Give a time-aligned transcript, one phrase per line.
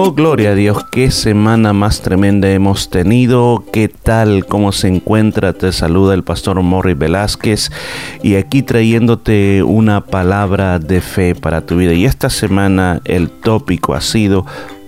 [0.00, 3.64] Oh, gloria a Dios, qué semana más tremenda hemos tenido.
[3.72, 4.46] ¿Qué tal?
[4.46, 5.54] ¿Cómo se encuentra?
[5.54, 7.72] Te saluda el pastor Morri Velázquez
[8.22, 11.94] y aquí trayéndote una palabra de fe para tu vida.
[11.94, 14.46] Y esta semana el tópico ha sido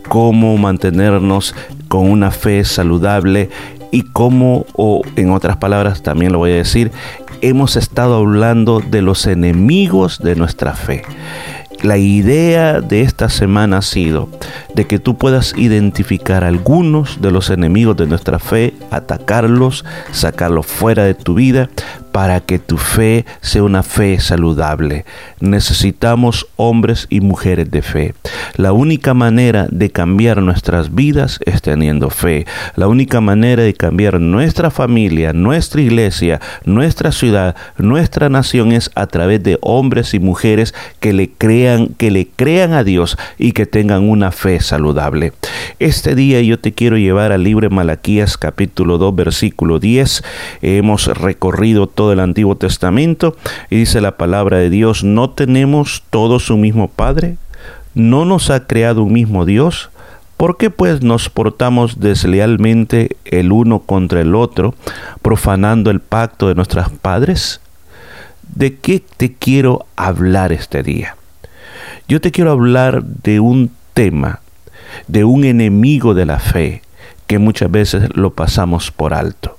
[0.09, 1.57] cómo mantenernos
[1.89, 3.51] con una fe saludable
[3.91, 6.93] y cómo, o en otras palabras también lo voy a decir,
[7.41, 11.03] hemos estado hablando de los enemigos de nuestra fe.
[11.83, 14.29] La idea de esta semana ha sido
[14.75, 21.05] de que tú puedas identificar algunos de los enemigos de nuestra fe, atacarlos, sacarlos fuera
[21.05, 21.71] de tu vida
[22.13, 25.05] para que tu fe sea una fe saludable.
[25.41, 28.15] Necesitamos hombres y mujeres de fe.
[28.57, 32.47] La única manera de cambiar nuestras vidas es teniendo fe.
[32.77, 39.07] La única manera de cambiar nuestra familia, nuestra iglesia, nuestra ciudad, nuestra nación es a
[39.07, 43.67] través de hombres y mujeres que le crean, que le crean a Dios y que
[43.67, 45.33] tengan una fe saludable.
[45.79, 50.23] Este día yo te quiero llevar al libro de Malaquías capítulo 2 versículo 10.
[50.63, 53.37] Hemos recorrido todo el Antiguo Testamento
[53.71, 57.37] y dice la palabra de Dios, ¿no tenemos todos un mismo Padre?
[57.95, 59.91] ¿No nos ha creado un mismo Dios?
[60.37, 64.75] ¿Por qué pues nos portamos deslealmente el uno contra el otro,
[65.21, 67.61] profanando el pacto de nuestros padres?
[68.55, 71.17] ¿De qué te quiero hablar este día?
[72.09, 74.41] Yo te quiero hablar de un tema,
[75.09, 76.83] de un enemigo de la fe,
[77.27, 79.57] que muchas veces lo pasamos por alto.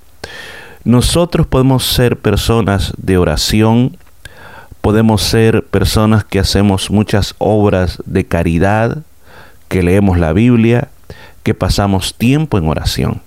[0.83, 3.97] Nosotros podemos ser personas de oración,
[4.81, 9.03] podemos ser personas que hacemos muchas obras de caridad,
[9.67, 10.89] que leemos la Biblia,
[11.43, 13.21] que pasamos tiempo en oración.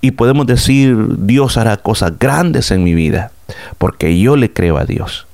[0.00, 3.32] Y podemos decir, Dios hará cosas grandes en mi vida,
[3.76, 5.26] porque yo le creo a Dios.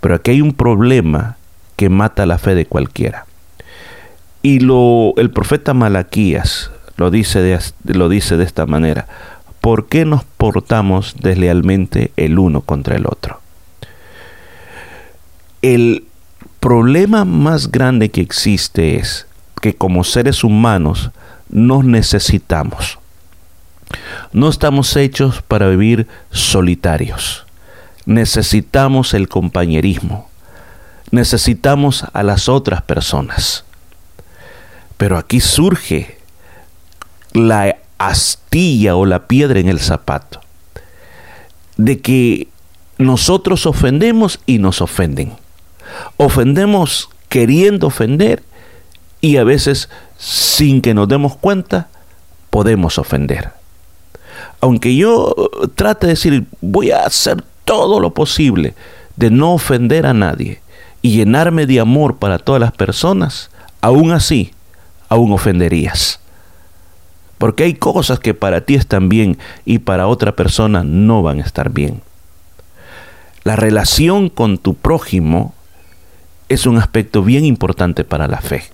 [0.00, 1.36] Pero aquí hay un problema
[1.76, 3.26] que mata la fe de cualquiera.
[4.48, 9.06] Y lo, el profeta Malaquías lo dice, de, lo dice de esta manera.
[9.60, 13.42] ¿por qué nos portamos deslealmente el uno contra el otro?
[15.60, 16.06] El
[16.60, 19.26] problema más grande que existe es
[19.60, 21.10] que como seres humanos
[21.50, 22.98] nos necesitamos.
[24.32, 27.44] No estamos hechos para vivir solitarios.
[28.06, 30.30] Necesitamos el compañerismo.
[31.10, 33.66] Necesitamos a las otras personas.
[34.98, 36.18] Pero aquí surge
[37.32, 40.40] la astilla o la piedra en el zapato.
[41.76, 42.48] De que
[42.98, 45.32] nosotros ofendemos y nos ofenden.
[46.16, 48.42] Ofendemos queriendo ofender
[49.20, 49.88] y a veces
[50.18, 51.88] sin que nos demos cuenta
[52.50, 53.52] podemos ofender.
[54.60, 55.34] Aunque yo
[55.76, 58.74] trate de decir, voy a hacer todo lo posible
[59.16, 60.60] de no ofender a nadie
[61.02, 64.52] y llenarme de amor para todas las personas, aún así,
[65.08, 66.20] aún ofenderías.
[67.38, 71.44] Porque hay cosas que para ti están bien y para otra persona no van a
[71.44, 72.02] estar bien.
[73.44, 75.54] La relación con tu prójimo
[76.48, 78.64] es un aspecto bien importante para la fe.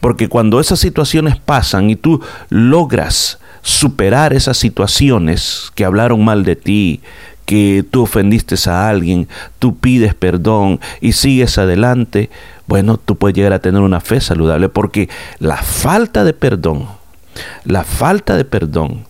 [0.00, 6.56] Porque cuando esas situaciones pasan y tú logras superar esas situaciones que hablaron mal de
[6.56, 7.00] ti,
[7.50, 9.26] que tú ofendiste a alguien,
[9.58, 12.30] tú pides perdón y sigues adelante,
[12.68, 15.08] bueno, tú puedes llegar a tener una fe saludable porque
[15.40, 16.86] la falta de perdón
[17.64, 19.04] la falta de perdón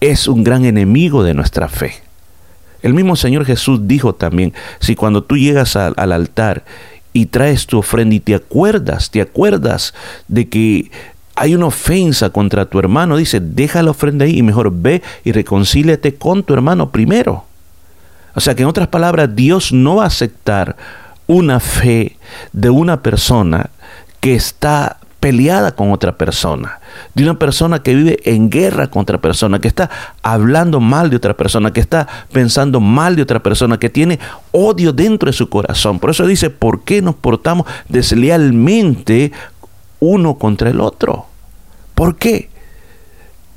[0.00, 1.94] es un gran enemigo de nuestra fe.
[2.82, 6.64] El mismo Señor Jesús dijo también, si cuando tú llegas al, altar
[7.12, 9.94] y traes tu ofrenda y te acuerdas, te acuerdas
[10.28, 10.90] de que
[11.36, 15.32] hay una ofensa contra tu hermano, dice, deja la ofrenda ahí y mejor ve y
[15.32, 17.44] reconcíliate con tu hermano primero.
[18.34, 20.76] O sea que en otras palabras, Dios no va a aceptar
[21.26, 22.16] una fe
[22.52, 23.70] de una persona
[24.20, 26.80] que está peleada con otra persona,
[27.14, 29.88] de una persona que vive en guerra contra persona, que está
[30.22, 34.18] hablando mal de otra persona, que está pensando mal de otra persona, que tiene
[34.52, 35.98] odio dentro de su corazón.
[35.98, 39.32] Por eso dice, ¿por qué nos portamos deslealmente
[39.98, 41.24] uno contra el otro?
[41.94, 42.50] ¿Por qué?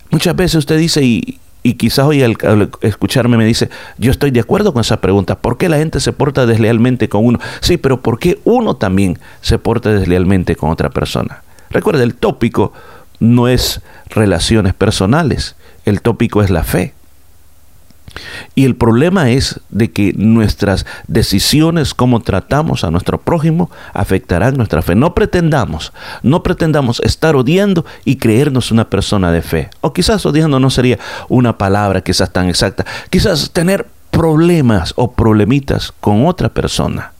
[0.09, 1.37] Muchas veces usted dice, y,
[1.67, 2.37] y quizás hoy al,
[2.79, 6.13] escucharme me dice, yo estoy de acuerdo con esa pregunta, ¿por qué la gente se
[6.13, 7.39] porta deslealmente con uno?
[7.59, 11.43] Sí, pero ¿por qué uno también se porta deslealmente con otra persona?
[11.69, 12.71] Recuerda, el tópico
[13.19, 16.93] no es relaciones personales, el tópico es la fe.
[18.55, 24.81] Y el problema es de que nuestras decisiones, cómo tratamos a nuestro prójimo, afectarán nuestra
[24.81, 24.95] fe.
[24.95, 25.93] No pretendamos,
[26.23, 29.69] no pretendamos estar odiando y creernos una persona de fe.
[29.81, 30.99] O quizás odiando no sería
[31.29, 32.85] una palabra quizás tan exacta.
[33.09, 37.11] Quizás tener problemas o problemitas con otra persona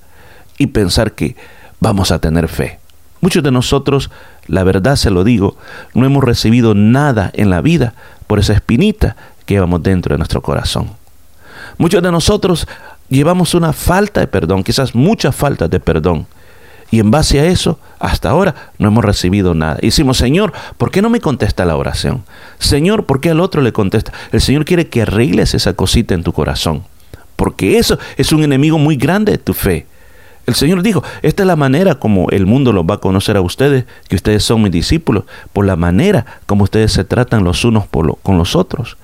[0.58, 1.36] y pensar que
[1.80, 2.80] vamos a tener fe.
[3.22, 4.10] Muchos de nosotros,
[4.48, 5.58] la verdad se lo digo,
[5.94, 7.94] no hemos recibido nada en la vida
[8.28, 9.16] por esa espinita
[9.48, 10.92] que llevamos dentro de nuestro corazón.
[11.80, 12.68] Muchos de nosotros
[13.10, 16.28] llevamos una falta de perdón, quizás muchas faltas de perdón.
[16.90, 19.78] Y en base a eso, hasta ahora no hemos recibido nada.
[19.82, 22.24] Y decimos, Señor, ¿por qué no me contesta la oración?
[22.60, 24.14] Señor, ¿por qué al otro le contesta?
[24.32, 26.84] El Señor quiere que arregles esa cosita en tu corazón.
[27.36, 29.86] Porque eso es un enemigo muy grande de tu fe.
[30.46, 33.42] El Señor dijo, esta es la manera como el mundo los va a conocer a
[33.42, 37.84] ustedes, que ustedes son mis discípulos, por la manera como ustedes se tratan los unos
[37.88, 38.98] con los otros.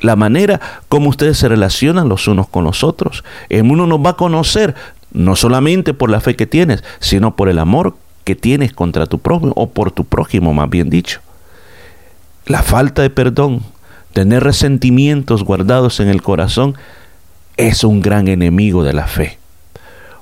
[0.00, 3.24] La manera como ustedes se relacionan los unos con los otros.
[3.48, 4.74] El mundo nos va a conocer
[5.12, 9.20] no solamente por la fe que tienes, sino por el amor que tienes contra tu
[9.20, 11.20] prójimo, o por tu prójimo, más bien dicho.
[12.46, 13.62] La falta de perdón,
[14.12, 16.74] tener resentimientos guardados en el corazón,
[17.56, 19.38] es un gran enemigo de la fe.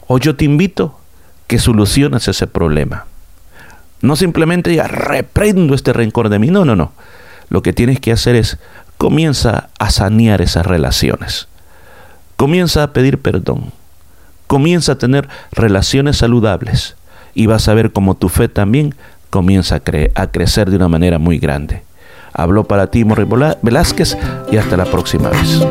[0.07, 0.99] Hoy yo te invito
[1.47, 3.07] que soluciones ese problema.
[4.03, 6.49] No simplemente ya reprendo este rencor de mí.
[6.49, 6.93] No, no, no.
[7.49, 8.59] Lo que tienes que hacer es
[9.03, 11.49] comienza a sanear esas relaciones.
[12.37, 13.73] Comienza a pedir perdón.
[14.47, 16.95] Comienza a tener relaciones saludables.
[17.35, 18.95] Y vas a ver cómo tu fe también
[19.29, 21.83] comienza a, a crecer de una manera muy grande.
[22.33, 23.27] Habló para ti Morri
[23.61, 24.17] Velázquez
[24.53, 25.67] y hasta la próxima vez.